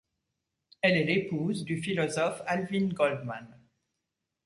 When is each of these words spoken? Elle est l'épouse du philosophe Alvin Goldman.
Elle 0.81 0.97
est 0.97 1.03
l'épouse 1.03 1.63
du 1.63 1.77
philosophe 1.79 2.41
Alvin 2.47 2.87
Goldman. 2.87 3.59